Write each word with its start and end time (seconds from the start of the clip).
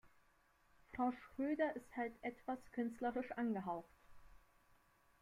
Frau 0.95 1.11
Schröder 1.11 1.75
ist 1.75 1.95
halt 1.95 2.13
etwas 2.23 2.57
künstlerisch 2.71 3.31
angehaucht. 3.33 3.99